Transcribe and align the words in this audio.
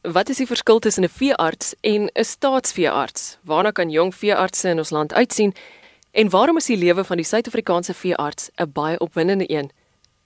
Wat 0.00 0.28
is 0.28 0.38
die 0.40 0.46
verskil 0.46 0.78
tussen 0.78 1.04
'n 1.04 1.08
veearts 1.08 1.74
en 1.80 2.10
'n 2.14 2.24
staatsveearts? 2.24 3.38
Waarna 3.44 3.70
kan 3.70 3.90
jong 3.90 4.14
veeartse 4.14 4.68
in 4.68 4.78
ons 4.78 4.90
land 4.90 5.12
uitsien? 5.12 5.54
En 6.10 6.30
waarom 6.30 6.56
is 6.56 6.66
die 6.66 6.76
lewe 6.76 7.04
van 7.04 7.16
die 7.16 7.26
Suid-Afrikaanse 7.26 7.94
veearts 7.94 8.50
'n 8.56 8.72
baie 8.72 8.98
opwindende 8.98 9.50
een? 9.50 9.70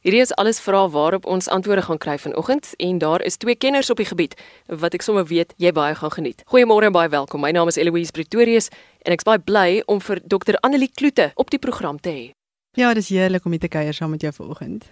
Hierdie 0.01 0.21
is 0.21 0.35
alles 0.35 0.61
vrae 0.61 0.89
waarop 0.89 1.27
ons 1.27 1.49
antwoorde 1.49 1.83
gaan 1.83 1.99
kry 1.99 2.19
vanoggend 2.19 2.77
en 2.77 2.99
daar 2.99 3.23
is 3.23 3.37
twee 3.37 3.57
kenners 3.57 3.91
op 3.91 3.97
die 3.97 4.07
gebied 4.07 4.41
wat 4.67 4.95
ek 4.95 5.03
sommer 5.03 5.27
weet 5.27 5.55
jy 5.57 5.73
baie 5.73 5.95
gaan 5.95 6.11
geniet. 6.11 6.43
Goeiemôre 6.47 6.85
en 6.85 6.93
baie 6.93 7.09
welkom. 7.09 7.41
My 7.41 7.51
naam 7.51 7.69
is 7.69 7.77
Eloise 7.77 8.13
Pretorius 8.13 8.69
en 8.99 9.13
ek's 9.13 9.25
baie 9.25 9.39
bly 9.39 9.83
om 9.87 10.01
vir 10.01 10.21
Dr. 10.27 10.55
Annelie 10.61 10.91
Kloete 10.95 11.33
op 11.35 11.51
die 11.51 11.59
program 11.59 12.01
te 12.01 12.11
hê. 12.11 12.31
Ja, 12.73 12.95
dis 12.95 13.09
heerlik 13.09 13.45
om 13.45 13.51
hier 13.51 13.61
te 13.61 13.69
kuier 13.69 13.95
saam 13.95 14.11
met 14.11 14.21
jou 14.21 14.33
vanoggend. 14.33 14.85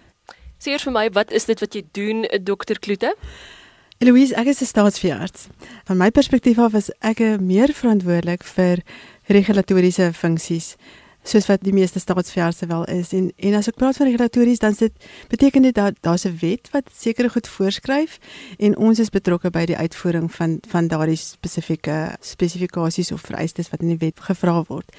Sê 0.57 0.67
eers 0.67 0.83
vir 0.83 0.91
my, 0.91 1.09
wat 1.09 1.31
is 1.31 1.45
dit 1.45 1.59
wat 1.59 1.73
jy 1.73 1.83
doen, 1.91 2.23
Dr. 2.43 2.79
Kloete? 2.79 3.15
Eloise, 3.97 4.35
ek 4.35 4.47
is 4.47 4.61
'n 4.61 4.65
staatsveearts. 4.65 5.47
Van 5.83 5.97
my 5.97 6.09
perspektief 6.11 6.57
af 6.57 6.73
is 6.73 6.89
ek 6.99 7.19
meer 7.39 7.73
verantwoordelik 7.73 8.43
vir 8.43 8.83
regulatoriese 9.27 10.13
funksies 10.13 10.75
soos 11.23 11.47
wat 11.47 11.63
die 11.63 11.73
meeste 11.73 11.99
staatsveeartse 11.99 12.67
wel 12.67 12.83
is 12.91 13.13
en 13.15 13.31
en 13.35 13.55
as 13.55 13.69
ek 13.71 13.77
praat 13.79 13.97
van 13.97 14.09
regulatories 14.09 14.59
dan 14.59 14.75
sit 14.75 14.91
beteken 15.31 15.63
dit 15.63 15.75
dat 15.75 15.95
daar's 16.01 16.25
'n 16.25 16.37
wet 16.41 16.69
wat 16.71 16.89
sekere 16.93 17.29
goed 17.29 17.47
voorskryf 17.47 18.19
en 18.59 18.77
ons 18.77 18.99
is 18.99 19.09
betrokke 19.09 19.49
by 19.49 19.65
die 19.65 19.77
uitvoering 19.77 20.31
van 20.31 20.59
van 20.67 20.87
daardie 20.87 21.15
spesifieke 21.15 22.15
spesifikasies 22.19 23.11
of 23.11 23.21
vereistes 23.21 23.69
wat 23.69 23.81
in 23.81 23.87
die 23.87 23.97
wet 23.97 24.19
gevra 24.19 24.63
word. 24.67 24.95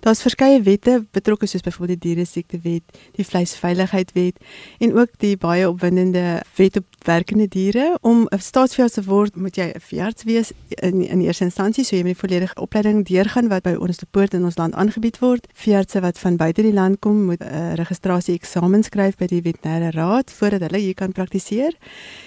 Daar's 0.00 0.22
verskeie 0.22 0.62
wette 0.62 1.06
betrokke 1.10 1.46
soos 1.46 1.62
byvoorbeeld 1.62 2.00
die 2.00 2.14
diere 2.14 2.26
siektewet, 2.26 2.82
die 3.12 3.24
vleisveiligheidwet 3.24 4.36
en 4.78 4.98
ook 4.98 5.10
die 5.18 5.36
baie 5.36 5.68
opwindende 5.68 6.42
wet 6.56 6.76
op 6.76 6.86
werkende 7.04 7.48
diere. 7.48 7.98
Om 8.00 8.26
'n 8.30 8.38
staatsveearts 8.38 8.94
te 8.94 9.04
word, 9.04 9.36
moet 9.36 9.56
jy 9.56 9.72
'n 9.74 9.80
veearts 9.80 10.22
wees 10.24 10.52
in 10.68 11.06
in 11.06 11.20
eerste 11.20 11.44
instansie, 11.44 11.84
so 11.84 11.96
jy 11.96 12.02
moet 12.02 12.18
die 12.18 12.28
volledige 12.28 12.54
opleiding 12.54 13.06
deurgaan 13.06 13.48
wat 13.48 13.62
by 13.62 13.74
ons 13.74 13.96
te 13.96 14.06
poort 14.06 14.34
in 14.34 14.44
ons 14.44 14.56
land 14.56 14.74
aangebied 14.74 15.18
word 15.18 15.46
veeartse 15.54 16.00
wat 16.00 16.18
van 16.18 16.36
buite 16.36 16.62
die 16.62 16.72
land 16.72 16.98
kom 16.98 17.24
moet 17.24 17.40
'n 17.40 17.54
uh, 17.54 17.74
registrasie 17.74 18.34
eksamen 18.34 18.82
skryf 18.82 19.16
by 19.16 19.26
die 19.26 19.42
veterinêre 19.42 19.90
raad 19.90 20.30
voordat 20.30 20.60
hulle 20.60 20.78
hier 20.78 20.94
kan 20.94 21.12
praktiseer. 21.12 21.74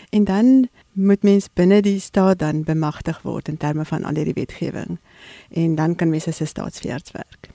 En 0.09 0.23
dan 0.23 0.67
moet 0.91 1.23
mens 1.23 1.47
binne 1.53 1.81
die 1.81 1.99
staat 1.99 2.39
dan 2.39 2.63
bemagtig 2.63 3.21
word 3.21 3.47
in 3.47 3.57
terme 3.57 3.85
van 3.85 4.03
al 4.03 4.15
hierdie 4.15 4.33
wetgewing. 4.33 4.99
En 5.51 5.75
dan 5.75 5.95
kan 5.95 6.09
mens 6.09 6.27
as 6.27 6.41
'n 6.41 6.45
staatsveearts 6.45 7.11
werk. 7.11 7.50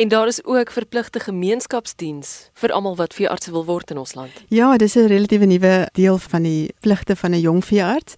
En 0.00 0.08
daar 0.08 0.26
is 0.26 0.44
ook 0.44 0.70
verpligte 0.70 1.20
gemeenskapsdiens 1.20 2.50
vir 2.52 2.72
almal 2.72 2.96
wat 2.96 3.14
veeartse 3.14 3.50
wil 3.52 3.64
word 3.64 3.90
in 3.90 3.98
ons 4.00 4.14
land. 4.14 4.32
Ja, 4.48 4.76
dis 4.76 4.94
'n 4.94 5.06
relatiewe 5.12 5.44
nuwe 5.44 5.88
deel 5.92 6.18
van 6.18 6.42
die 6.42 6.74
pligte 6.80 7.16
van 7.16 7.30
'n 7.30 7.40
jong 7.40 7.64
veearts. 7.64 8.14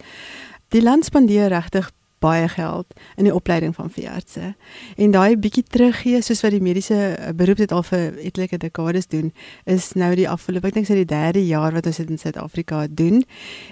Die 0.69 0.83
land 0.83 1.05
spandeer 1.05 1.48
regtig 1.48 1.91
baie 2.19 2.48
geld 2.48 2.86
in 3.16 3.25
die 3.25 3.34
opleiding 3.34 3.75
van 3.75 3.91
veeartse. 3.91 4.55
En 4.97 5.10
daai 5.10 5.36
bietjie 5.36 5.62
teruggee 5.62 6.22
soos 6.22 6.41
wat 6.41 6.50
die 6.50 6.60
mediese 6.60 7.19
beroep 7.34 7.56
dit 7.56 7.72
al 7.72 7.83
vir 7.83 8.19
etlike 8.19 8.56
dekades 8.56 9.06
doen, 9.06 9.33
is 9.64 9.92
nou 9.92 10.14
die 10.14 10.28
afgelope 10.28 10.66
ek 10.66 10.75
dink 10.75 10.86
sy 10.86 10.94
die 10.94 11.05
derde 11.05 11.47
jaar 11.47 11.72
wat 11.72 11.86
ons 11.86 11.97
dit 11.97 12.10
in 12.10 12.19
Suid-Afrika 12.19 12.86
doen. 12.91 13.25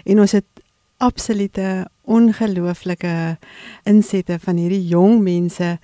En 0.05 0.21
ons 0.21 0.33
het 0.33 0.47
absolute 0.97 1.89
ongelooflike 2.03 3.39
insette 3.83 4.39
van 4.39 4.57
hierdie 4.57 4.87
jong 4.87 5.23
mense 5.23 5.79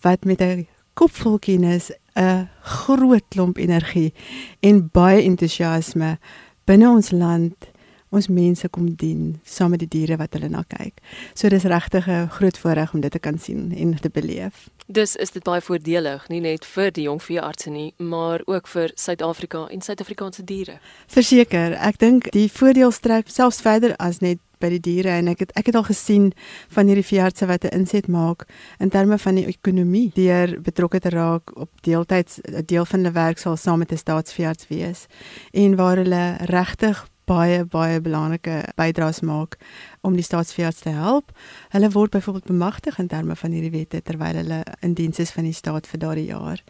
wat 0.00 0.24
met 0.24 0.40
'n 0.40 0.66
kop 0.94 1.12
vol 1.22 1.38
kennis, 1.38 1.90
'n 2.16 2.48
groot 2.62 3.24
klomp 3.30 3.58
energie 3.58 4.12
en 4.60 4.88
baie 4.92 5.22
entoesiasme 5.24 6.18
binne 6.66 6.88
ons 6.88 7.10
land 7.10 7.71
ons 8.12 8.28
mense 8.28 8.68
kom 8.68 8.90
dien 9.00 9.40
saam 9.44 9.72
met 9.74 9.80
die 9.80 9.88
diere 9.88 10.18
wat 10.20 10.36
hulle 10.36 10.50
na 10.52 10.62
kyk. 10.68 11.00
So 11.34 11.48
dis 11.48 11.64
regtig 11.64 12.08
'n 12.08 12.28
groot 12.28 12.58
voorreg 12.58 12.94
om 12.94 13.00
dit 13.00 13.12
te 13.12 13.18
kan 13.18 13.38
sien 13.38 13.72
en 13.76 13.96
te 13.96 14.10
beleef. 14.10 14.68
Dus 14.86 15.16
is 15.16 15.30
dit 15.30 15.42
baie 15.42 15.60
voordelig, 15.60 16.28
nie 16.28 16.40
net 16.40 16.64
vir 16.64 16.90
die 16.90 17.04
jong 17.04 17.22
veeartse 17.22 17.70
nie, 17.70 17.94
maar 17.96 18.40
ook 18.44 18.66
vir 18.66 18.90
Suid-Afrika 18.94 19.66
en 19.70 19.80
Suid-Afrikaanse 19.80 20.44
diere. 20.44 20.80
Verseker, 21.06 21.72
ek 21.72 21.98
dink 21.98 22.30
die 22.32 22.50
voordeel 22.52 22.90
strek 22.90 23.28
selfs 23.28 23.60
verder 23.60 23.96
as 23.96 24.18
net 24.20 24.38
by 24.62 24.70
die 24.76 24.82
diere 24.82 25.16
en 25.18 25.30
ek 25.32 25.44
het 25.44 25.52
ek 25.58 25.70
het 25.70 25.78
al 25.78 25.86
gesien 25.88 26.30
van 26.74 26.90
hierdie 26.90 27.06
veeartse 27.06 27.48
wat 27.50 27.64
'n 27.64 27.74
inset 27.80 28.08
maak 28.08 28.46
in 28.78 28.90
terme 28.90 29.18
van 29.18 29.34
die 29.34 29.46
ekonomie 29.46 30.10
deur 30.14 30.60
betrokke 30.60 31.00
te 31.00 31.10
raak 31.10 31.56
op 31.56 31.70
deeltyds 31.82 32.40
'n 32.44 32.64
deel 32.66 32.84
van 32.84 33.00
hulle 33.00 33.14
werk 33.14 33.38
sal 33.38 33.56
saam 33.56 33.78
met 33.78 33.92
'n 33.92 33.96
staatsveearts 34.04 34.68
wees 34.68 35.06
en 35.52 35.76
waar 35.76 35.96
hulle 35.96 36.36
regtig 36.46 37.08
baie 37.28 37.64
baie 37.64 38.00
belangrike 38.00 38.62
bydraes 38.76 39.20
maak 39.20 39.56
om 40.00 40.16
die 40.18 40.24
staatsveearts 40.26 40.82
te 40.84 40.94
help. 40.96 41.30
Hulle 41.74 41.90
word 41.94 42.10
byvoorbeeld 42.10 42.50
bemagtig 42.50 42.98
in 42.98 43.06
terme 43.06 43.36
van 43.36 43.54
hierdie 43.54 43.72
wette 43.74 44.02
terwyl 44.02 44.40
hulle 44.40 44.62
in 44.80 44.94
diens 44.98 45.18
is 45.22 45.30
van 45.30 45.46
die 45.48 45.56
staat 45.56 45.86
vir 45.86 46.02
daardie 46.02 46.28
jaar. 46.30 46.62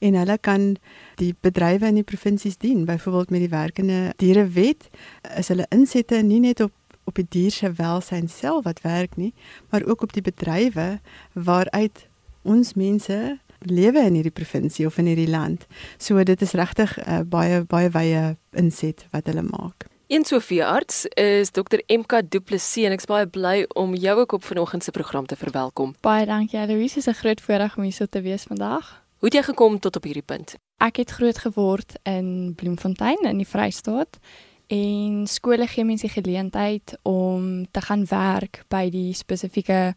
En 0.00 0.18
hulle 0.18 0.38
kan 0.38 0.74
die 1.20 1.34
bedrywe 1.40 1.86
in 1.86 2.00
die 2.00 2.06
provinsies 2.06 2.58
dien, 2.58 2.84
byvoorbeeld 2.84 3.30
met 3.30 3.46
die 3.46 3.54
werkende 3.54 4.00
dierewet 4.16 4.90
is 5.36 5.48
hulle 5.48 5.68
insette 5.70 6.22
nie 6.22 6.40
net 6.40 6.60
op 6.60 6.74
op 7.10 7.16
die 7.18 7.26
dier 7.26 7.50
se 7.50 7.72
welsyn 7.74 8.28
self 8.30 8.64
wat 8.68 8.84
werk 8.86 9.16
nie, 9.18 9.32
maar 9.70 9.82
ook 9.82 10.04
op 10.06 10.12
die 10.14 10.22
bedrywe 10.22 11.00
waaruit 11.34 12.06
ons 12.46 12.74
mense 12.78 13.18
lewe 13.66 14.04
in 14.06 14.20
hierdie 14.20 14.34
provinsie 14.34 14.86
of 14.86 14.98
in 15.02 15.10
hierdie 15.10 15.30
land. 15.30 15.66
So 15.98 16.22
dit 16.24 16.42
is 16.42 16.56
regtig 16.56 16.96
uh, 17.02 17.20
baie 17.26 17.64
baie 17.68 17.90
wye 17.96 18.26
inset 18.56 19.08
wat 19.10 19.28
hulle 19.30 19.44
maak. 19.48 19.89
Een 20.10 20.24
Sofie 20.24 20.64
arts 20.64 21.06
is 21.06 21.50
Dr 21.50 21.78
MK 21.86 22.22
Du 22.28 22.40
Plessis 22.40 22.82
en 22.88 22.90
ek's 22.96 23.06
baie 23.06 23.28
bly 23.30 23.60
om 23.78 23.92
jou 23.94 24.16
ook 24.18 24.32
op 24.32 24.42
vanoggend 24.42 24.82
se 24.82 24.90
program 24.90 25.26
te 25.26 25.36
verwelkom. 25.38 25.92
Baie 26.02 26.26
dankie 26.26 26.66
Louise, 26.66 26.98
is 26.98 27.06
'n 27.06 27.14
groot 27.14 27.40
voorreg 27.40 27.76
om 27.76 27.82
hier 27.82 27.92
so 27.92 28.06
te 28.06 28.20
wees 28.20 28.42
vandag. 28.42 29.04
Hoe 29.18 29.28
het 29.28 29.34
jy 29.34 29.42
gekom 29.42 29.78
tot 29.78 29.96
op 29.96 30.02
hierdie 30.02 30.26
punt? 30.26 30.54
Ek 30.78 30.96
het 30.96 31.10
groot 31.10 31.38
geword 31.38 31.94
in 32.02 32.54
Bloemfontein 32.56 33.18
in 33.22 33.36
die 33.36 33.46
Vrystaat 33.46 34.18
en 34.66 35.26
skole 35.26 35.66
gee 35.66 35.84
mense 35.84 36.06
die 36.06 36.22
geleentheid 36.22 36.98
om 37.02 37.70
te 37.70 37.80
gaan 37.80 38.06
werk 38.06 38.64
by 38.68 38.90
die 38.90 39.14
spesifieke 39.14 39.94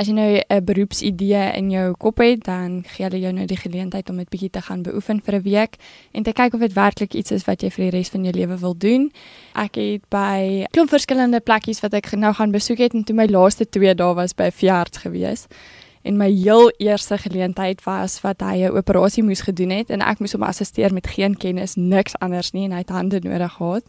as 0.00 0.08
jy 0.08 0.14
nou 0.16 0.40
'n 0.40 0.64
beroepsidee 0.64 1.52
in 1.56 1.70
jou 1.70 1.92
kop 1.98 2.18
het, 2.18 2.44
dan 2.44 2.82
gee 2.86 3.04
hulle 3.04 3.20
jou 3.20 3.32
nou 3.32 3.46
die 3.46 3.56
geleentheid 3.56 4.08
om 4.10 4.16
dit 4.16 4.28
bietjie 4.28 4.50
te 4.50 4.60
gaan 4.60 4.82
beoefen 4.82 5.20
vir 5.20 5.34
'n 5.34 5.42
week 5.42 5.76
en 6.12 6.22
te 6.22 6.32
kyk 6.32 6.54
of 6.54 6.60
dit 6.60 6.72
werklik 6.72 7.14
iets 7.14 7.30
is 7.30 7.44
wat 7.44 7.62
jy 7.62 7.70
vir 7.70 7.90
die 7.90 7.98
res 7.98 8.08
van 8.08 8.24
jou 8.24 8.32
lewe 8.32 8.56
wil 8.58 8.74
doen. 8.76 9.12
Ek 9.54 9.74
het 9.74 10.08
by 10.08 10.66
klomp 10.70 10.88
verskillende 10.88 11.40
plekkies 11.40 11.80
wat 11.80 11.94
ek 11.94 12.12
nou 12.16 12.32
gaan 12.32 12.50
besoek 12.50 12.78
het 12.78 12.94
en 12.94 13.04
toe 13.04 13.14
my 13.14 13.26
laaste 13.26 13.68
2 13.68 13.94
dae 13.94 14.14
was 14.14 14.32
by 14.32 14.44
'n 14.44 14.52
veearts 14.52 14.98
gewees. 14.98 15.46
En 16.02 16.16
my 16.16 16.30
heel 16.30 16.72
eerste 16.78 17.18
geleentheid 17.18 17.84
was 17.84 18.20
wat 18.20 18.40
hy 18.40 18.64
'n 18.64 18.76
operasie 18.76 19.22
moes 19.22 19.40
gedoen 19.40 19.70
het 19.70 19.90
en 19.90 20.00
ek 20.00 20.18
moes 20.18 20.32
hom 20.32 20.42
assisteer 20.42 20.92
met 20.92 21.06
geen 21.06 21.36
kennis, 21.36 21.74
niks 21.74 22.18
anders 22.18 22.52
nie 22.52 22.64
en 22.64 22.72
hy 22.72 22.78
het 22.78 22.88
hande 22.88 23.20
nodig 23.22 23.52
gehad. 23.52 23.82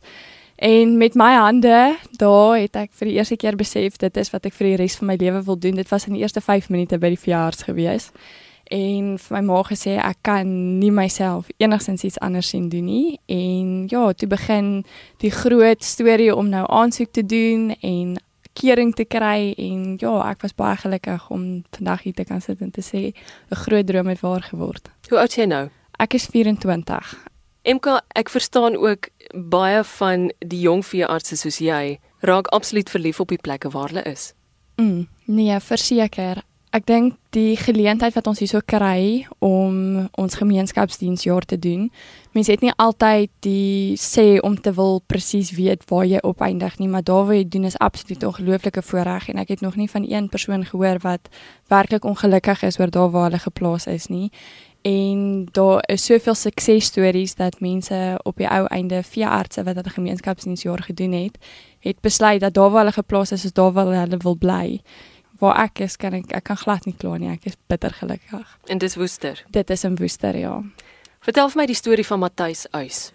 En 0.61 0.97
met 0.97 1.13
my 1.13 1.33
hande, 1.33 1.97
daar 2.11 2.59
het 2.59 2.75
ek 2.77 2.91
vir 2.93 3.07
die 3.09 3.15
eerste 3.15 3.35
keer 3.41 3.55
besef 3.57 3.95
dit 3.97 4.17
is 4.21 4.29
wat 4.29 4.43
ek 4.45 4.53
vir 4.53 4.67
die 4.67 4.75
res 4.83 4.99
van 4.99 5.07
my 5.09 5.15
lewe 5.17 5.39
wil 5.47 5.57
doen. 5.57 5.79
Dit 5.79 5.89
was 5.89 6.05
in 6.05 6.13
die 6.13 6.21
eerste 6.21 6.41
5 6.41 6.67
minute 6.69 6.99
by 7.01 7.09
die 7.15 7.17
verjaarsdag 7.17 7.71
gewees. 7.71 8.11
En 8.69 9.15
vir 9.17 9.35
my 9.39 9.41
ma 9.47 9.63
gesê 9.65 9.95
ek 9.97 10.19
kan 10.21 10.51
nie 10.77 10.91
myself 10.93 11.49
enigsins 11.57 12.05
iets 12.05 12.21
anders 12.21 12.51
sien 12.53 12.69
doen 12.69 12.85
nie. 12.85 13.17
En 13.25 13.87
ja, 13.89 14.03
toe 14.13 14.29
begin 14.29 14.69
die 15.25 15.33
groot 15.33 15.81
storie 15.81 16.29
om 16.35 16.53
nou 16.53 16.67
aansoek 16.69 17.09
te 17.09 17.25
doen 17.25 17.71
en 17.81 18.13
kering 18.53 18.93
te 18.93 19.09
kry 19.09 19.55
en 19.57 19.97
ja, 19.97 20.13
ek 20.29 20.45
was 20.45 20.53
baie 20.53 20.77
gelukkig 20.77 21.25
om 21.33 21.49
vandag 21.73 22.05
hier 22.05 22.21
te 22.21 22.27
kan 22.29 22.45
sit 22.45 22.61
en 22.61 22.69
te 22.69 22.85
sê 22.85 23.17
'n 23.17 23.61
groot 23.65 23.87
droom 23.87 24.13
het 24.13 24.21
waar 24.21 24.45
geword. 24.45 24.93
Hoe 25.09 25.19
oud 25.25 25.29
is 25.29 25.35
jy 25.41 25.45
nou? 25.45 25.69
Ek 25.97 26.13
is 26.13 26.29
24. 26.29 27.30
MK, 27.61 27.99
ek 28.17 28.29
verstaan 28.33 28.75
ook 28.75 29.11
baie 29.33 29.83
van 29.83 30.31
die 30.39 30.63
jong 30.65 30.81
veeartse 30.85 31.37
soos 31.37 31.59
jy 31.61 31.99
raak 32.25 32.49
absoluut 32.55 32.89
verlief 32.89 33.19
op 33.21 33.29
die 33.29 33.41
plekke 33.41 33.69
waar 33.69 33.91
hulle 33.93 34.05
is. 34.09 34.31
Mm, 34.81 35.05
nee, 35.25 35.59
verseker. 35.59 36.41
Ek 36.71 36.85
dink 36.87 37.17
die 37.35 37.57
geleentheid 37.59 38.15
wat 38.15 38.29
ons 38.31 38.39
hierso 38.39 38.61
kry 38.63 39.27
om 39.43 40.07
ons 40.15 40.37
gemeenskapsdiensjaar 40.39 41.43
te 41.45 41.57
doen. 41.59 41.89
Mense 42.31 42.53
het 42.55 42.63
nie 42.63 42.71
altyd 42.79 43.29
die 43.43 43.97
sê 43.99 44.39
om 44.39 44.55
te 44.55 44.71
wil 44.77 45.01
presies 45.11 45.51
weet 45.57 45.83
waar 45.91 46.07
jy 46.07 46.21
opeindig 46.23 46.79
nie, 46.79 46.87
maar 46.87 47.03
daar 47.03 47.27
waar 47.27 47.35
jy 47.35 47.45
doen 47.45 47.67
is 47.67 47.77
absoluut 47.77 48.23
'n 48.23 48.31
ongelooflike 48.31 48.81
voorreg 48.81 49.29
en 49.29 49.37
ek 49.37 49.49
het 49.49 49.61
nog 49.61 49.75
nie 49.75 49.89
van 49.89 50.05
een 50.07 50.29
persoon 50.29 50.65
gehoor 50.65 50.99
wat 51.03 51.29
werklik 51.67 52.05
ongelukkig 52.05 52.63
is 52.63 52.79
oor 52.79 52.89
daar 52.89 53.11
waar 53.11 53.29
hulle 53.29 53.39
geplaas 53.39 53.85
is 53.87 54.07
nie 54.07 54.31
en 54.81 55.45
daar 55.51 55.83
is 55.85 56.05
soveel 56.05 56.35
suksesstories 56.35 57.35
dat 57.35 57.59
mense 57.59 58.19
op 58.23 58.37
die 58.37 58.49
ou 58.49 58.65
einde 58.65 59.03
veeartse 59.03 59.63
wat 59.63 59.75
hulle 59.75 59.93
gemeenskapsdiensjaar 59.93 60.83
gedoen 60.83 61.11
het, 61.11 61.37
het 61.79 61.99
besluit 62.01 62.41
dat 62.41 62.53
daar 62.53 62.69
waar 62.69 62.81
hulle 62.81 62.97
geplaas 62.97 63.31
is, 63.31 63.45
is 63.45 63.53
daar 63.53 63.71
waar 63.71 63.85
hulle 63.85 64.17
wil 64.17 64.35
bly. 64.35 64.81
Waar 65.39 65.63
ek 65.63 65.79
is, 65.79 65.97
kan 65.97 66.13
ek 66.13 66.33
ek 66.37 66.43
kan 66.43 66.57
glad 66.57 66.85
nie 66.85 66.95
kla 66.97 67.17
nie. 67.17 67.29
Ek 67.29 67.45
is 67.49 67.57
bitter 67.67 67.93
gelukkig. 67.93 68.57
En 68.69 68.77
dis 68.77 68.95
Woester. 68.95 69.43
Dit 69.49 69.69
is 69.69 69.83
in 69.83 69.95
Woester, 69.97 70.37
ja. 70.37 70.61
Vertel 71.21 71.49
vir 71.49 71.61
my 71.61 71.65
die 71.69 71.77
storie 71.77 72.05
van 72.05 72.19
Matthys 72.19 72.67
Uys. 72.77 73.11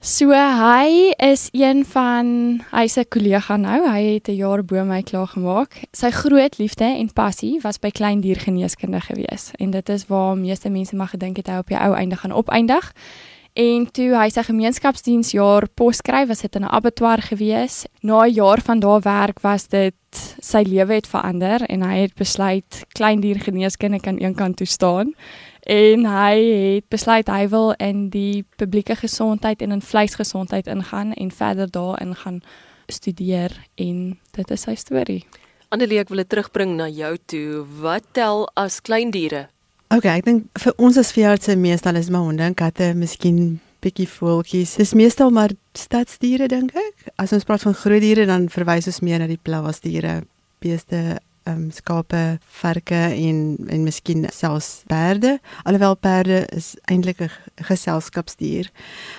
So 0.00 0.32
hy 0.32 1.12
is 1.20 1.50
een 1.52 1.84
van 1.84 2.62
hy's 2.72 2.96
'n 2.96 3.04
kollega 3.08 3.56
nou. 3.56 3.84
Hy 3.84 4.02
het 4.14 4.28
'n 4.28 4.34
jaar 4.34 4.64
bo 4.64 4.84
my 4.84 5.02
klaar 5.02 5.26
gemaak. 5.26 5.84
Sy 5.92 6.10
groot 6.10 6.58
liefde 6.58 6.84
en 6.84 7.12
passie 7.12 7.60
was 7.62 7.78
by 7.78 7.90
klein 7.90 8.20
diergeneeskunde 8.20 9.00
gewees 9.00 9.50
en 9.58 9.70
dit 9.70 9.88
is 9.88 10.06
waar 10.06 10.38
meeste 10.38 10.70
mense 10.70 10.96
maar 10.96 11.08
gedink 11.08 11.36
het 11.36 11.48
hy 11.48 11.58
op 11.58 11.66
die 11.66 11.76
ou 11.76 11.94
einde 11.94 12.16
gaan 12.16 12.32
opeindig. 12.32 12.92
En 13.52 13.90
toe 13.90 14.16
hy 14.16 14.28
sy 14.28 14.42
gemeenskapsdiensjaar 14.42 15.68
poskry, 15.74 16.26
was 16.26 16.40
dit 16.40 16.54
in 16.54 16.62
'n 16.62 16.72
abattoir 16.72 17.22
gewees. 17.22 17.84
Na 18.00 18.24
'n 18.24 18.32
jaar 18.32 18.60
van 18.62 18.80
daar 18.80 19.00
werk 19.00 19.40
was 19.40 19.68
dit 19.68 19.94
sy 20.40 20.62
lewe 20.62 20.94
het 20.94 21.06
verander 21.06 21.62
en 21.62 21.82
hy 21.82 21.98
het 21.98 22.14
besluit 22.14 22.84
klein 22.92 23.20
diergeneeskunde 23.20 24.00
kan 24.00 24.16
eenkant 24.16 24.56
toe 24.56 24.66
staan 24.66 25.14
en 25.66 26.06
hy 26.06 26.34
het 26.76 26.88
besluit 26.88 27.28
hy 27.28 27.44
wil 27.52 27.74
in 27.78 28.08
die 28.10 28.44
publieke 28.56 28.96
gesondheid 28.96 29.62
en 29.62 29.76
in 29.76 29.82
vleisgesondheid 29.82 30.66
ingaan 30.66 31.12
en 31.12 31.30
verder 31.30 31.70
daarin 31.70 32.14
gaan 32.14 32.42
studeer 32.88 33.54
en 33.74 34.18
dit 34.36 34.50
is 34.50 34.66
sy 34.66 34.74
storie. 34.74 35.22
Annelie, 35.70 36.00
ek 36.02 36.10
wil 36.10 36.24
dit 36.24 36.30
terugbring 36.32 36.74
na 36.78 36.88
jou 36.90 37.14
toe. 37.30 37.62
Wat 37.82 38.06
tel 38.16 38.48
as 38.58 38.80
klein 38.82 39.12
diere? 39.14 39.46
OK, 39.94 40.06
ek 40.06 40.26
dink 40.26 40.62
vir 40.62 40.74
ons 40.82 40.98
as 40.98 41.12
veeartse 41.14 41.54
meestal 41.58 41.98
is 41.98 42.10
maar 42.10 42.26
honde 42.26 42.42
en 42.46 42.56
katte, 42.58 42.92
miskien 42.98 43.60
bietjie 43.82 44.08
voeltjies. 44.10 44.76
Dis 44.80 44.94
meestal 44.98 45.32
maar 45.34 45.54
stadsdiere 45.78 46.50
dink 46.50 46.74
ek. 46.76 47.08
As 47.22 47.32
ons 47.36 47.46
praat 47.46 47.64
van 47.64 47.76
groot 47.78 48.02
diere 48.02 48.26
dan 48.28 48.48
verwys 48.52 48.90
ons 48.90 49.00
meer 49.06 49.22
na 49.22 49.28
die 49.30 49.40
plaasdiere, 49.40 50.20
beeste, 50.62 51.20
um, 51.44 51.70
skape, 51.70 52.38
varke 52.60 53.00
en 53.14 53.56
en 53.66 53.82
miskien 53.82 54.26
selfs 54.32 54.82
perde. 54.86 55.38
Alhoewel 55.62 55.96
perde 55.96 56.46
is 56.56 56.74
eintlik 56.84 57.20
'n 57.20 57.30
geselskapsdier. 57.54 58.70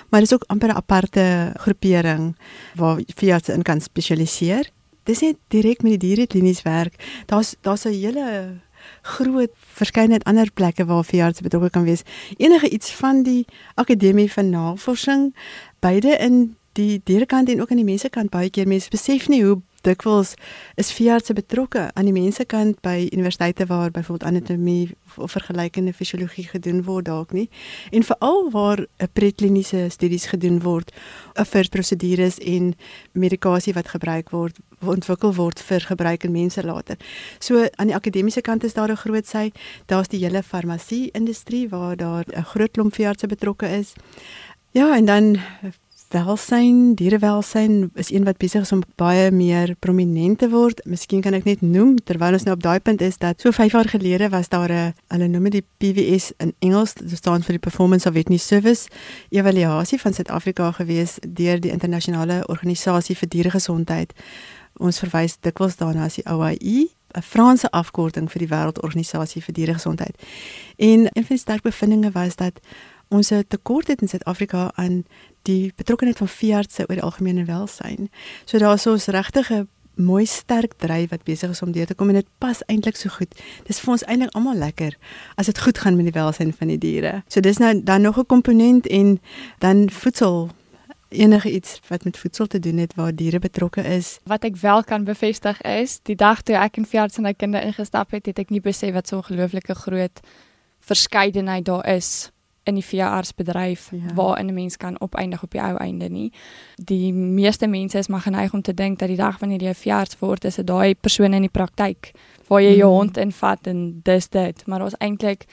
Maar 0.10 0.20
dis 0.20 0.34
ook 0.34 0.44
amper 0.48 0.70
'n 0.70 0.76
aparte 0.76 1.54
groepering 1.56 2.36
waar 2.76 3.02
veeartse 3.16 3.54
in 3.54 3.62
kan 3.62 3.82
spesialiseer. 3.82 4.70
Dis 5.04 5.22
nie 5.22 5.38
direk 5.48 5.82
met 5.82 6.00
die 6.00 6.08
diereklinies 6.08 6.62
werk. 6.62 7.24
Daar's 7.26 7.56
daar's 7.62 7.86
'n 7.86 7.94
hele 7.94 8.60
groot 9.02 9.52
verskeidenheid 9.54 10.24
ander 10.24 10.52
plekke 10.54 10.86
waar 10.86 11.06
veeartse 11.06 11.42
betrokke 11.42 11.70
kan 11.70 11.84
wees. 11.84 12.04
Enige 12.38 12.70
iets 12.70 12.92
van 12.92 13.24
die 13.24 13.46
akademie 13.76 14.32
van 14.32 14.50
navorsing 14.50 15.36
beide 15.80 16.18
in 16.18 16.56
die 16.72 17.02
dierkant 17.04 17.50
en 17.50 17.62
ook 17.62 17.70
aan 17.70 17.82
die 17.82 17.86
mensekant 17.86 18.30
baie 18.30 18.50
keer 18.50 18.68
mense 18.68 18.90
besef 18.90 19.28
nie 19.28 19.44
hoe 19.44 19.62
dikwels 19.82 20.34
is 20.76 20.92
veeartse 20.92 21.34
betrokke 21.34 21.90
aan 21.94 22.06
die 22.06 22.14
mensekant 22.16 22.82
by 22.82 23.10
universiteite 23.12 23.66
waar 23.66 23.92
byvoorbeeld 23.92 24.30
anatomie 24.30 24.96
of 25.18 25.32
vergelykende 25.32 25.94
fisiologie 25.94 26.48
gedoen 26.48 26.84
word 26.84 27.06
dalk 27.06 27.34
nie 27.34 27.50
en 27.92 28.04
veral 28.04 28.50
waar 28.52 28.80
'n 28.80 29.10
prekliniese 29.14 29.90
studies 29.90 30.26
gedoen 30.26 30.62
word 30.62 30.92
vir 31.36 31.70
prosedures 31.70 32.38
en 32.40 32.76
medikasie 33.14 33.74
wat 33.74 33.88
gebruik 33.88 34.30
word 34.30 34.58
ontwikkel 34.82 35.34
word 35.36 35.60
vir 35.60 35.80
gebruik 35.80 36.24
in 36.24 36.32
mense 36.32 36.64
later. 36.64 36.98
So 37.40 37.68
aan 37.76 37.88
die 37.88 37.96
akademiese 37.96 38.42
kant 38.42 38.64
is 38.64 38.74
daar 38.74 38.92
'n 38.92 38.96
groot 38.96 39.28
sy, 39.28 39.52
daar's 39.86 40.08
die 40.08 40.24
hele 40.24 40.44
farmasie 40.44 41.10
industrie 41.14 41.70
waar 41.70 41.96
daar 41.96 42.26
'n 42.28 42.44
groot 42.44 42.72
klomp 42.72 42.94
veeartse 42.94 43.28
betrokke 43.28 43.68
is. 43.70 43.94
Ja, 44.72 44.96
en 44.96 45.06
dan 45.06 45.38
welsyn, 46.12 46.94
dierewelsyn 46.96 47.90
is 48.00 48.12
een 48.12 48.24
wat 48.28 48.38
besig 48.38 48.66
is 48.66 48.72
om 48.72 48.84
baie 49.00 49.32
meer 49.32 49.76
prominent 49.80 50.40
te 50.40 50.50
word. 50.52 50.82
Miskien 50.86 51.24
kan 51.24 51.36
ek 51.38 51.48
net 51.48 51.64
noem 51.66 51.96
terwyl 52.06 52.38
ons 52.38 52.46
nou 52.48 52.56
op 52.56 52.64
daai 52.64 52.80
punt 52.80 53.02
is 53.02 53.18
dat 53.22 53.42
so 53.42 53.52
5 53.56 53.76
jaar 53.78 53.90
gelede 53.90 54.30
was 54.30 54.50
daar 54.50 54.72
'n 54.72 54.94
hulle 55.08 55.28
noem 55.28 55.50
dit 55.50 55.64
die 55.64 55.66
PWS 55.78 56.32
in 56.38 56.54
Engels, 56.60 56.94
dit 56.94 57.18
staan 57.18 57.44
vir 57.44 57.54
die 57.54 57.66
Performance 57.68 58.08
of 58.08 58.14
Veterinary 58.14 58.44
Service 58.44 58.88
evaluasie 59.30 60.00
van 60.00 60.14
Suid-Afrika 60.14 60.72
gewees 60.72 61.20
deur 61.28 61.60
die 61.60 61.72
internasionale 61.72 62.48
organisasie 62.48 63.16
vir 63.16 63.30
dieregesondheid. 63.30 64.14
Ons 64.80 65.00
verwys 65.00 65.38
dikwels 65.40 65.76
daarna 65.76 66.06
as 66.06 66.16
die 66.16 66.26
OIE 66.26 66.90
'n 67.14 67.22
Franse 67.22 67.72
afkorting 67.72 68.32
vir 68.32 68.40
die 68.40 68.48
Wêreldorganisasie 68.48 69.44
vir 69.44 69.54
Dieregesondheid. 69.54 70.16
En 70.78 71.00
een 71.12 71.26
van 71.26 71.36
die 71.36 71.38
sterk 71.38 71.62
bevindinge 71.62 72.12
was 72.12 72.36
dat 72.36 72.60
ons 73.12 73.32
'n 73.32 73.44
tekort 73.48 73.88
het 73.88 74.02
in 74.02 74.08
Suid-Afrika 74.08 74.72
aan 74.76 75.06
die 75.42 75.74
betrokkeheid 75.76 76.18
van 76.18 76.28
veeartse 76.28 76.82
oor 76.88 76.96
die 76.96 77.04
algemene 77.04 77.46
welsyn. 77.46 78.10
So 78.46 78.58
daar's 78.58 78.88
ons 78.88 79.06
regtig 79.06 79.52
'n 79.52 79.68
mooi 79.96 80.26
sterk 80.26 80.74
dryf 80.78 81.10
wat 81.10 81.24
besig 81.24 81.50
is 81.50 81.62
om 81.62 81.72
deur 81.72 81.86
te 81.86 81.96
kom 81.96 82.10
en 82.10 82.16
dit 82.16 82.28
pas 82.38 82.64
eintlik 82.66 82.96
so 82.96 83.10
goed. 83.10 83.42
Dis 83.68 83.80
vir 83.80 83.92
ons 83.92 84.04
eintlik 84.04 84.34
almal 84.34 84.56
lekker 84.56 84.98
as 85.36 85.46
dit 85.46 85.60
goed 85.60 85.78
gaan 85.78 85.96
met 85.96 86.06
die 86.06 86.16
welsyn 86.16 86.54
van 86.54 86.68
die 86.68 86.78
diere. 86.78 87.24
So 87.28 87.40
dis 87.40 87.58
nou 87.58 87.84
dan 87.84 88.02
nog 88.02 88.18
'n 88.18 88.26
komponent 88.26 88.88
en 88.88 89.20
dan 89.60 89.90
voedsel 89.90 90.50
enige 91.10 91.52
iets 91.52 91.80
wat 91.88 92.04
met 92.04 92.18
voedsel 92.18 92.48
te 92.48 92.60
doen 92.60 92.78
het 92.78 92.96
waar 92.96 93.16
diere 93.16 93.40
betrokke 93.40 93.82
is. 93.82 94.20
Wat 94.24 94.44
ek 94.44 94.56
wel 94.56 94.84
kan 94.84 95.04
bevestig 95.04 95.62
is, 95.62 96.00
die 96.04 96.16
dag 96.16 96.42
toe 96.42 96.56
ek 96.56 96.78
in 96.78 96.86
veearts 96.86 97.18
en 97.18 97.24
my 97.24 97.34
kinders 97.34 97.66
ingestap 97.66 98.12
het, 98.12 98.26
het 98.26 98.40
ek 98.40 98.50
nie 98.50 98.62
besef 98.62 98.94
wat 98.94 99.08
so 99.08 99.16
'n 99.16 99.20
ongelooflike 99.20 99.76
groot 99.76 100.20
verskeidenheid 100.80 101.66
daar 101.66 101.88
is 101.88 102.32
in 102.64 102.74
die 102.78 102.86
veeartsbedryf 102.86 103.90
ja. 103.92 104.14
waar 104.14 104.44
'n 104.44 104.54
mens 104.54 104.78
kan 104.78 105.00
opeindig 105.02 105.44
op 105.44 105.52
die 105.52 105.62
ou 105.62 105.76
einde 105.78 106.10
nie. 106.10 106.32
Die 106.76 107.14
meeste 107.14 107.68
mense 107.68 107.98
is 107.98 108.08
maar 108.08 108.22
geneig 108.22 108.54
om 108.54 108.62
te 108.62 108.74
dink 108.74 109.00
dat 109.00 109.08
die 109.08 109.18
dag 109.18 109.40
wanneer 109.40 109.62
jy 109.62 109.70
'n 109.70 109.76
veearts 109.76 110.20
word, 110.20 110.46
is 110.46 110.56
dit 110.56 110.68
daai 110.68 110.96
persoon 110.96 111.34
in 111.34 111.42
die 111.42 111.50
praktyk 111.50 112.12
waar 112.48 112.62
jy 112.62 112.76
jou 112.76 112.92
mm. 112.92 112.98
hond 112.98 113.18
invat 113.18 113.68
en 113.68 114.00
dis 114.04 114.30
dit, 114.30 114.68
maar 114.68 114.82
ons 114.82 114.98
eintlik 114.98 115.46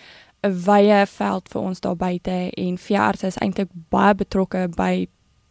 'n 0.43 0.65
wye 0.65 1.07
veld 1.07 1.49
vir 1.49 1.61
ons 1.61 1.81
daar 1.81 1.97
buite 1.97 2.51
en 2.51 2.79
veearts 2.79 3.23
is 3.23 3.39
eintlik 3.39 3.69
baie 3.89 4.15
betrokke 4.15 4.69
by 4.77 5.09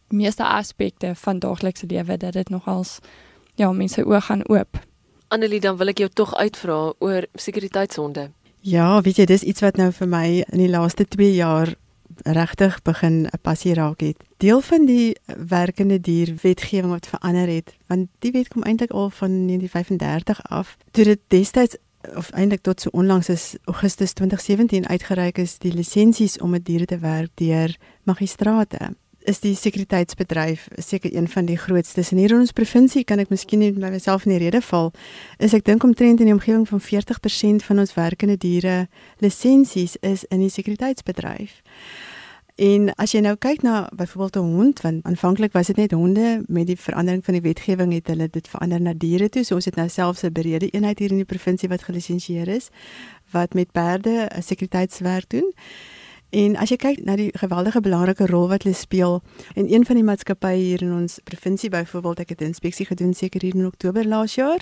meeste 0.08 0.44
aspekte 0.44 1.14
van 1.14 1.38
daaglikse 1.38 1.86
lewe 1.86 2.16
dat 2.16 2.32
dit 2.32 2.48
nogals 2.48 2.98
ja, 3.54 3.72
mense 3.72 4.04
oë 4.04 4.20
gaan 4.20 4.48
oop. 4.48 4.78
Annelie, 5.28 5.60
dan 5.60 5.76
wil 5.76 5.88
ek 5.92 5.98
jou 5.98 6.08
tog 6.08 6.34
uitvra 6.34 6.92
oor 7.04 7.26
sekuriteitshonde. 7.34 8.30
Ja, 8.60 9.00
weet 9.00 9.16
jy, 9.16 9.24
dis 9.24 9.42
iets 9.42 9.62
wat 9.62 9.76
nou 9.78 9.92
vir 9.94 10.08
my 10.10 10.26
in 10.50 10.58
die 10.58 10.70
laaste 10.70 11.06
2 11.06 11.34
jaar 11.34 11.74
regtig 12.24 12.82
begin 12.82 13.26
'n 13.26 13.40
passie 13.42 13.74
raak 13.74 14.00
het. 14.00 14.16
Deel 14.36 14.60
van 14.60 14.86
die 14.86 15.16
werkende 15.26 16.00
dier 16.00 16.34
wetgewing 16.42 16.90
wat 16.90 17.06
verander 17.06 17.48
het, 17.48 17.76
want 17.86 18.08
die 18.18 18.32
wet 18.32 18.48
kom 18.48 18.62
eintlik 18.62 18.90
al 18.90 19.10
van 19.10 19.46
1935 19.46 20.42
af. 20.42 20.76
Toe 20.90 21.04
dit 21.04 21.20
destyds 21.28 21.76
of 22.14 22.30
eintlik 22.30 22.60
tot 22.60 22.80
so 22.80 22.88
onlangs 22.92 23.28
is 23.28 23.56
Augustus 23.64 24.12
2017 24.12 24.88
uitgereik 24.88 25.38
is 25.38 25.58
die 25.58 25.72
lisensies 25.72 26.38
om 26.38 26.50
met 26.50 26.64
diere 26.64 26.84
te 26.84 26.98
werk 26.98 27.30
deur 27.34 27.76
magistrate 28.02 28.78
is 29.28 29.40
die 29.44 29.54
sekuriteitsbedryf 29.56 30.68
seker 30.80 31.12
een 31.14 31.28
van 31.28 31.46
die 31.48 31.58
grootstes 31.60 32.12
in 32.14 32.18
hier 32.22 32.32
in 32.32 32.44
ons 32.44 32.54
provinsie 32.56 33.04
kan 33.04 33.20
ek 33.20 33.32
miskien 33.32 33.60
net 33.60 33.76
by 33.76 33.90
myself 33.92 34.24
in 34.24 34.32
die 34.32 34.40
rede 34.40 34.62
val 34.64 34.92
is 35.38 35.56
ek 35.56 35.66
dink 35.68 35.84
omtrent 35.84 36.22
in 36.22 36.30
die 36.30 36.36
omgewing 36.36 36.64
van 36.68 36.80
40% 36.80 37.66
van 37.66 37.82
ons 37.84 37.96
werkende 37.96 38.38
diere 38.40 38.76
lisensies 39.24 39.98
is 40.00 40.24
in 40.32 40.40
die 40.44 40.52
sekuriteitsbedryf. 40.52 41.60
En 42.58 42.88
as 42.98 43.12
jy 43.14 43.20
nou 43.22 43.36
kyk 43.38 43.62
na 43.62 43.84
byvoorbeeld 43.94 44.36
'n 44.36 44.56
hond, 44.56 44.80
want 44.80 45.04
aanvanklik 45.04 45.52
was 45.52 45.66
dit 45.66 45.76
net 45.76 45.92
honde 45.92 46.42
met 46.48 46.66
die 46.66 46.80
verandering 46.80 47.24
van 47.24 47.34
die 47.34 47.42
wetgewing 47.42 47.92
het 47.92 48.06
hulle 48.06 48.28
dit 48.30 48.48
verander 48.48 48.80
na 48.80 48.94
diere 48.96 49.28
toe. 49.28 49.44
So 49.44 49.54
ons 49.54 49.64
het 49.64 49.76
nou 49.76 49.88
selfs 49.88 50.22
'n 50.22 50.32
berede 50.32 50.70
eenheid 50.70 50.98
hier 50.98 51.10
in 51.10 51.22
die 51.22 51.24
provinsie 51.24 51.68
wat 51.68 51.82
gelisensieer 51.82 52.48
is 52.48 52.68
wat 53.30 53.54
met 53.54 53.72
perde 53.72 54.28
'n 54.34 54.42
sekuriteitswerk 54.42 55.28
doen. 55.30 55.52
En 56.30 56.56
as 56.60 56.68
jy 56.68 56.76
kyk 56.76 57.04
na 57.08 57.16
die 57.16 57.30
geweldige 57.32 57.80
belangrike 57.80 58.26
rol 58.28 58.48
wat 58.50 58.66
hulle 58.66 58.76
speel 58.76 59.22
en 59.54 59.72
een 59.72 59.84
van 59.88 59.96
die 59.96 60.04
maatskappye 60.04 60.60
hier 60.60 60.82
in 60.84 60.92
ons 60.92 61.20
provinsie 61.24 61.70
byvoorbeeld 61.72 62.20
ek 62.20 62.28
het 62.28 62.40
'n 62.40 62.52
inspeksie 62.52 62.86
gedoen 62.86 63.14
seker 63.14 63.40
hier 63.40 63.54
in 63.54 63.66
Oktober 63.66 64.04
laas 64.04 64.34
jaar 64.34 64.60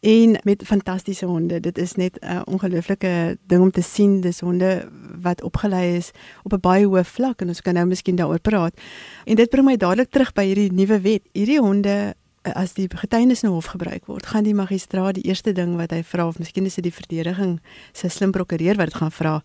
en 0.00 0.40
met 0.42 0.62
fantastiese 0.64 1.26
honde. 1.26 1.60
Dit 1.60 1.78
is 1.78 1.94
net 1.94 2.18
'n 2.20 2.42
ongelooflike 2.44 3.38
ding 3.46 3.62
om 3.62 3.70
te 3.70 3.82
sien 3.82 4.20
dis 4.20 4.40
honde 4.40 4.88
wat 5.20 5.42
opgelei 5.42 5.96
is 5.96 6.10
op 6.42 6.52
'n 6.52 6.60
baie 6.60 6.86
hoë 6.86 7.04
vlak 7.04 7.40
en 7.40 7.48
ons 7.48 7.60
kan 7.60 7.74
nou 7.74 7.86
miskien 7.86 8.16
daaroor 8.16 8.40
praat. 8.40 8.80
En 9.24 9.34
dit 9.34 9.48
bring 9.48 9.66
my 9.66 9.76
dadelik 9.76 10.10
terug 10.10 10.32
by 10.32 10.44
hierdie 10.44 10.72
nuwe 10.72 11.00
wet. 11.00 11.22
Hierdie 11.32 11.60
honde 11.60 12.14
as 12.42 12.72
die 12.72 12.88
getuienis 12.88 13.42
in 13.42 13.50
hof 13.50 13.66
gebruik 13.66 14.06
word, 14.06 14.26
gaan 14.26 14.44
die 14.44 14.54
magistraat 14.54 15.14
die 15.14 15.24
eerste 15.24 15.52
ding 15.52 15.76
wat 15.76 15.90
hy 15.90 16.02
vra 16.02 16.26
of 16.26 16.38
miskien 16.38 16.64
is 16.64 16.74
dit 16.74 16.84
die 16.84 16.92
verdediging 16.92 17.60
se 17.92 18.08
slim 18.08 18.30
prokureur 18.30 18.76
wat 18.76 18.86
dit 18.86 18.94
gaan 18.94 19.12
vra 19.12 19.42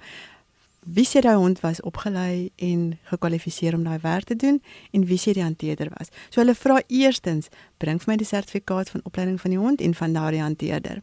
wie 0.85 1.05
se 1.05 1.21
daai 1.21 1.35
hond 1.35 1.59
was 1.59 1.81
opgelei 1.81 2.51
en 2.55 2.99
gekwalifiseer 3.09 3.73
om 3.73 3.83
daai 3.83 3.99
werk 4.01 4.23
te 4.23 4.35
doen 4.35 4.61
en 4.91 5.05
wie 5.05 5.17
se 5.17 5.33
die 5.33 5.43
hanteerder 5.43 5.89
was. 5.97 6.11
So 6.29 6.39
hulle 6.39 6.55
vra 6.55 6.81
eerstens, 6.87 7.47
bring 7.77 8.01
vir 8.01 8.11
my 8.11 8.17
die 8.21 8.27
sertifikaat 8.29 8.89
van 8.93 9.01
opleiding 9.03 9.41
van 9.41 9.55
die 9.55 9.59
hond 9.59 9.81
en 9.81 9.95
van 9.95 10.13
daardie 10.13 10.41
hanteerder. 10.41 11.01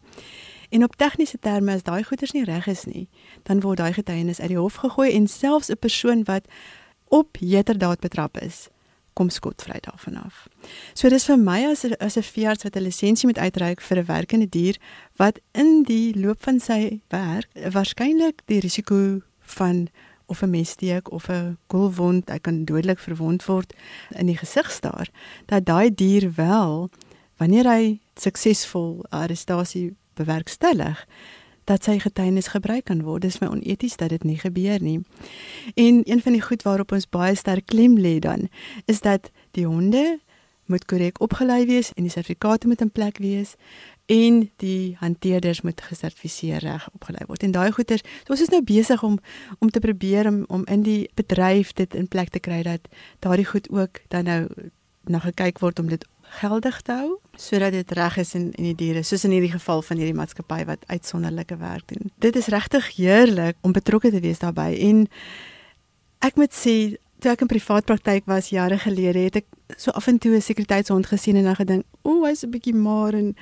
En 0.71 0.85
op 0.85 0.97
tegniese 0.97 1.39
terme 1.39 1.75
as 1.75 1.83
daai 1.83 2.03
goeders 2.05 2.33
nie 2.33 2.45
reg 2.45 2.67
is 2.67 2.85
nie, 2.85 3.09
dan 3.43 3.61
word 3.61 3.83
daai 3.83 3.93
getuienis 3.93 4.41
uit 4.41 4.55
die 4.55 4.61
hof 4.61 4.79
gegooi 4.85 5.11
en 5.13 5.27
selfs 5.29 5.69
'n 5.69 5.79
persoon 5.79 6.25
wat 6.25 6.47
op 7.09 7.37
heterdaad 7.41 8.01
betrap 8.01 8.39
is, 8.39 8.69
kom 9.13 9.29
skotvry 9.29 9.81
daarvan 9.81 10.17
af. 10.17 10.49
So 10.95 11.09
dis 11.09 11.25
vir 11.25 11.39
my 11.39 11.67
as 11.71 11.85
'n 11.85 11.95
as 11.99 12.17
'n 12.17 12.23
veearts 12.23 12.63
wat 12.63 12.77
'n 12.77 12.83
lisensie 12.83 13.27
moet 13.27 13.39
uitreik 13.39 13.81
vir 13.81 13.99
'n 13.99 14.07
werkende 14.07 14.49
dier 14.49 14.77
wat 15.17 15.41
in 15.53 15.83
die 15.83 16.19
loop 16.19 16.43
van 16.43 16.61
sy 16.61 17.01
werk 17.09 17.49
waarskynlik 17.73 18.41
die 18.47 18.61
risiko 18.61 19.21
van 19.53 19.89
of 20.27 20.43
'n 20.43 20.51
messteek 20.51 21.11
of 21.11 21.29
'n 21.29 21.59
koelwond, 21.67 22.29
hy 22.29 22.39
kan 22.39 22.65
dodelik 22.65 22.99
verwond 22.99 23.45
word 23.45 23.75
in 24.11 24.27
die 24.27 24.37
gesig 24.37 24.71
staar, 24.71 25.09
dat 25.47 25.65
daai 25.65 25.95
dier 25.95 26.33
wel 26.35 26.91
wanneer 27.37 27.67
hy 27.67 28.01
suksesvol 28.15 29.05
arrestasie 29.09 29.95
bewerkstellig, 30.15 31.07
dat 31.65 31.85
sy 31.85 31.99
getuienis 31.99 32.47
gebruik 32.53 32.85
kan 32.85 33.03
word. 33.03 33.23
Dis 33.23 33.39
my 33.39 33.47
oneties 33.47 33.97
dat 33.97 34.09
dit 34.09 34.25
nie 34.25 34.39
gebeur 34.39 34.83
nie. 34.83 35.01
En 35.75 36.03
een 36.05 36.23
van 36.23 36.33
die 36.33 36.43
goed 36.43 36.63
waarop 36.63 36.93
ons 36.93 37.09
baie 37.09 37.35
sterk 37.35 37.67
klem 37.67 37.99
lê 37.99 38.19
dan, 38.19 38.49
is 38.85 39.01
dat 39.01 39.31
die 39.51 39.67
honde 39.67 40.21
moet 40.67 40.85
korrek 40.85 41.21
opgelei 41.21 41.67
wees 41.67 41.93
en 41.93 42.07
die 42.07 42.13
sertifikate 42.13 42.67
moet 42.67 42.81
in 42.81 42.91
plek 42.91 43.19
wees 43.19 43.55
en 44.07 44.51
die 44.57 44.97
hanteerders 44.99 45.61
moet 45.61 45.81
gesertifiseer 45.81 46.59
reg 46.59 46.89
opgelei 46.93 47.25
word. 47.27 47.43
En 47.43 47.55
daai 47.55 47.73
goeters, 47.73 48.03
so 48.25 48.35
ons 48.35 48.43
is 48.43 48.53
nou 48.53 48.63
besig 48.67 49.03
om 49.03 49.19
om 49.59 49.71
te 49.71 49.81
probeer 49.81 50.29
om 50.29 50.45
om 50.49 50.65
in 50.67 50.83
die 50.83 51.11
bedryf 51.15 51.73
dit 51.73 51.95
in 51.95 52.09
plek 52.09 52.31
te 52.31 52.41
kry 52.41 52.63
dat 52.63 52.89
daardie 53.19 53.47
goed 53.47 53.71
ook 53.71 54.03
dan 54.09 54.25
nou 54.25 54.49
na 55.05 55.19
gekyk 55.19 55.59
word 55.59 55.79
om 55.79 55.89
dit 55.89 56.05
geldig 56.41 56.81
te 56.83 56.93
hou 56.93 57.19
sodat 57.37 57.73
dit 57.73 57.93
reg 57.93 58.17
is 58.17 58.35
in 58.35 58.51
in 58.53 58.71
die 58.71 58.75
diere 58.75 59.03
soos 59.03 59.25
in 59.25 59.35
hierdie 59.35 59.53
geval 59.53 59.83
van 59.83 60.01
hierdie 60.01 60.17
maatskappy 60.17 60.65
wat 60.65 60.85
uitsonderlike 60.87 61.57
werk 61.57 61.89
doen. 61.89 62.11
Dit 62.19 62.37
is 62.37 62.47
regtig 62.47 62.97
heerlik 62.97 63.57
om 63.61 63.73
betrokke 63.73 64.11
te 64.11 64.21
wees 64.21 64.39
daarbey 64.39 64.79
en 64.89 65.07
ek 66.19 66.37
moet 66.37 66.55
sê 66.55 66.97
toe 67.23 67.31
ek 67.31 67.45
in 67.45 67.51
privaat 67.51 67.87
praktyk 67.87 68.27
was 68.27 68.51
jare 68.51 68.79
gelede 68.83 69.27
het 69.29 69.43
ek 69.43 69.47
so 69.79 69.91
af 69.91 70.09
en 70.11 70.19
toe 70.19 70.35
'n 70.35 70.43
sekuriteitshond 70.43 71.07
gesien 71.07 71.37
en 71.37 71.45
dan 71.45 71.57
gedink, 71.57 71.85
"O, 72.03 72.25
hy's 72.25 72.45
'n 72.45 72.51
bietjie 72.51 72.75
maar 72.75 73.15
en 73.15 73.37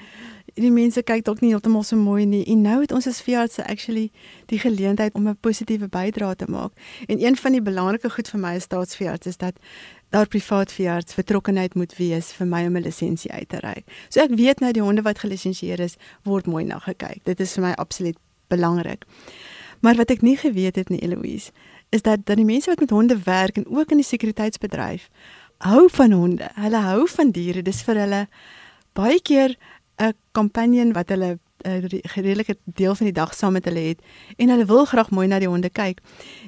die 0.55 0.71
mense 0.71 1.03
kyk 1.03 1.25
dalk 1.25 1.41
nie 1.41 1.51
heeltemal 1.51 1.83
so 1.83 1.97
mooi 1.97 2.25
nie." 2.27 2.45
En 2.45 2.61
nou 2.63 2.81
het 2.81 2.93
ons 2.93 3.07
as 3.07 3.21
veeartse 3.23 3.67
actually 3.67 4.11
die 4.47 4.59
geleentheid 4.59 5.15
om 5.15 5.29
'n 5.29 5.37
positiewe 5.41 5.89
bydrae 5.89 6.37
te 6.37 6.47
maak. 6.49 6.73
En 7.07 7.25
een 7.25 7.37
van 7.37 7.53
die 7.53 7.63
belangrike 7.63 8.11
goed 8.11 8.29
vir 8.29 8.41
my 8.41 8.55
as 8.55 8.63
staatsveearts 8.63 9.27
is 9.27 9.37
dat 9.37 9.55
daar 10.11 10.27
privaat 10.27 10.73
veearts 10.73 11.15
betrokkenheid 11.15 11.75
moet 11.75 11.97
wees 11.97 12.33
vir 12.33 12.47
my 12.47 12.67
om 12.67 12.77
'n 12.77 12.83
lisensie 12.83 13.33
uit 13.33 13.49
te 13.49 13.59
ry. 13.59 13.85
So 14.09 14.21
ek 14.21 14.31
weet 14.31 14.61
nou 14.61 14.73
die 14.73 14.83
honde 14.83 15.03
wat 15.03 15.19
gelisensieer 15.19 15.81
is, 15.81 15.97
word 16.23 16.47
mooi 16.47 16.65
na 16.65 16.79
gekyk. 16.79 17.25
Dit 17.25 17.41
is 17.41 17.53
vir 17.53 17.63
my 17.63 17.73
absoluut 17.73 18.17
belangrik. 18.49 19.05
Maar 19.81 19.95
wat 19.95 20.11
ek 20.11 20.23
nie 20.23 20.37
geweet 20.37 20.77
het 20.77 20.89
nie, 20.89 21.01
Eloise, 21.01 21.51
is 21.89 22.03
dat 22.03 22.27
dan 22.27 22.37
die 22.37 22.45
mense 22.45 22.71
wat 22.71 22.81
met 22.81 22.91
honde 22.91 23.19
werk 23.25 23.57
en 23.57 23.67
ook 23.67 23.91
in 23.91 23.97
die 23.97 24.07
sekuriteitsbedryf 24.07 25.09
hou 25.61 25.89
van 25.93 26.13
honde. 26.13 26.49
Hulle 26.55 26.77
hou 26.77 27.09
van 27.09 27.31
diere. 27.31 27.63
Dis 27.63 27.83
vir 27.85 28.01
hulle 28.01 28.21
baie 28.97 29.21
keer 29.21 29.57
'n 30.01 30.15
companion 30.33 30.93
wat 30.93 31.09
hulle 31.09 31.39
'n 31.65 32.01
redelike 32.15 32.57
deel 32.65 32.95
van 32.95 33.07
die 33.07 33.15
dag 33.15 33.35
saam 33.35 33.53
met 33.53 33.65
hulle 33.65 33.79
het 33.79 34.01
en 34.37 34.49
hulle 34.49 34.65
wil 34.65 34.85
graag 34.85 35.11
mooi 35.11 35.27
na 35.27 35.39
die 35.39 35.49
honde 35.49 35.71
kyk. 35.71 36.01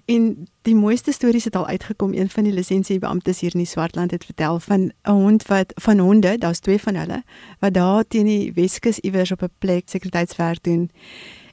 En 0.04 0.48
die 0.62 0.74
mooiste 0.74 1.12
stories 1.12 1.44
het 1.44 1.56
al 1.56 1.66
uitgekom. 1.66 2.12
Een 2.12 2.30
van 2.30 2.44
die 2.44 2.52
lisensiebeamptes 2.52 3.40
hier 3.40 3.52
in 3.52 3.60
die 3.60 3.68
Swartland 3.68 4.10
het 4.10 4.24
vertel 4.24 4.60
van 4.60 4.80
'n 4.80 5.10
hond 5.10 5.46
wat 5.46 5.72
van 5.74 5.98
honde, 5.98 6.38
daar's 6.38 6.58
twee 6.58 6.78
van 6.78 6.94
hulle, 6.94 7.22
wat 7.58 7.74
daar 7.74 8.04
teen 8.08 8.26
die 8.26 8.52
Weskus 8.52 8.98
iewers 8.98 9.32
op 9.32 9.42
'n 9.42 9.50
plek 9.58 9.88
sekuriteitswerk 9.88 10.62
doen. 10.62 10.90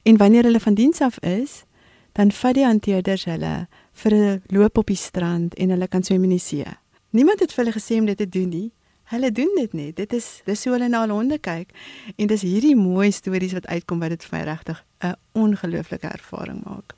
En 0.04 0.18
wanneer 0.18 0.44
hulle 0.44 0.60
van 0.60 0.74
diens 0.74 1.02
af 1.02 1.20
is, 1.20 1.64
dan 2.12 2.32
vat 2.32 2.54
die 2.54 2.66
hanteerders 2.66 3.26
hulle 3.26 3.68
vir 3.94 4.14
'n 4.14 4.42
loop 4.46 4.78
op 4.78 4.88
die 4.88 4.96
strand 4.96 5.56
en 5.56 5.70
hulle 5.70 5.88
kan 5.88 6.04
swem 6.04 6.24
in 6.24 6.30
die 6.30 6.40
see. 6.40 6.66
Niemand 7.10 7.40
het 7.40 7.54
vir 7.54 7.64
hulle 7.64 7.80
gesê 7.80 8.00
om 8.00 8.06
dit 8.06 8.18
te 8.18 8.30
doen 8.30 8.50
nie. 8.50 8.72
Hulle 9.10 9.32
doen 9.32 9.50
dit 9.56 9.74
net. 9.74 9.96
Dit 9.96 10.14
is 10.14 10.42
dis 10.46 10.64
hoe 10.64 10.76
hulle 10.76 10.88
na 10.88 11.02
hulle 11.02 11.16
honde 11.18 11.40
kyk 11.42 11.72
en 12.16 12.30
dis 12.30 12.44
hierdie 12.46 12.76
mooi 12.78 13.10
stories 13.12 13.56
wat 13.58 13.66
uitkom 13.66 14.04
wat 14.04 14.14
dit 14.14 14.26
vir 14.26 14.38
my 14.38 14.44
regtig 14.46 14.84
'n 15.02 15.16
ongelooflike 15.34 16.08
ervaring 16.08 16.62
maak. 16.66 16.94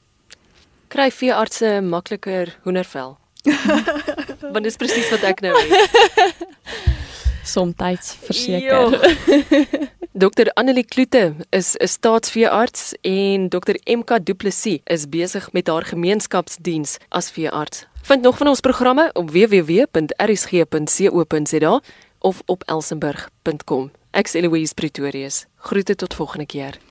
Kry 0.91 1.07
veeartse 1.11 1.79
makliker 1.81 2.57
hoendervel? 2.63 3.17
Want 4.53 4.63
dis 4.63 4.75
presies 4.75 5.09
wat 5.09 5.23
ek 5.23 5.39
nou 5.39 5.55
het. 5.55 6.43
Somtyds 7.53 8.17
verseker. 8.27 8.99
Dr 10.11 10.51
Annelie 10.53 10.83
Kloete 10.83 11.35
is 11.49 11.77
'n 11.79 11.87
staatsveearts 11.87 12.93
en 13.01 13.49
Dr 13.49 13.79
MK 13.85 14.19
Du 14.25 14.33
Plessis 14.33 14.83
is 14.83 15.07
besig 15.09 15.51
met 15.51 15.67
haar 15.67 15.85
gemeenskapsdiens 15.85 16.97
as 17.09 17.31
veearts. 17.31 17.87
Vind 18.01 18.21
nog 18.21 18.37
van 18.37 18.47
ons 18.47 18.59
programme 18.59 19.09
op 19.13 19.31
www.rsg.co.za 19.31 19.91
of 22.19 22.41
op 22.45 22.63
elsenburg.com. 22.63 23.91
Ek 24.11 24.25
is 24.25 24.33
Eloise 24.33 24.73
Pretorius. 24.73 25.45
Groete 25.55 25.95
tot 25.95 26.13
volgende 26.13 26.45
keer. 26.45 26.90